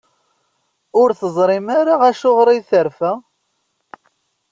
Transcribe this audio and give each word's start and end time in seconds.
Ur 1.01 1.09
teẓrim 1.19 1.67
ara 1.79 1.93
Acuɣer 2.09 2.47
ay 2.49 2.61
terfa? 2.69 3.11